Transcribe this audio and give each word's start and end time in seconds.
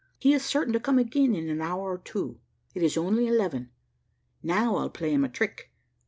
He 0.17 0.33
is 0.33 0.43
certain 0.43 0.73
to 0.73 0.79
come 0.79 0.97
again 0.97 1.35
in 1.35 1.47
an 1.47 1.61
hour 1.61 1.91
or 1.93 1.99
two. 1.99 2.39
It 2.73 2.81
is 2.81 2.97
only 2.97 3.27
eleven. 3.27 3.69
Now, 4.41 4.77
I'll 4.77 4.89
play 4.89 5.13
him 5.13 5.23
a 5.23 5.29
trick." 5.29 5.71